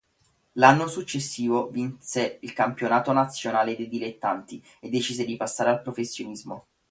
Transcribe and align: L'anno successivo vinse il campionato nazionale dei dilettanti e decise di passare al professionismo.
L'anno 0.53 0.87
successivo 0.87 1.69
vinse 1.69 2.39
il 2.41 2.53
campionato 2.53 3.11
nazionale 3.11 3.75
dei 3.75 3.87
dilettanti 3.87 4.59
e 4.79 4.89
decise 4.89 5.23
di 5.25 5.37
passare 5.37 5.69
al 5.69 5.83
professionismo. 5.83 6.65